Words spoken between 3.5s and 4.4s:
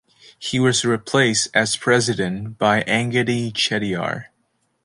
Chettiar.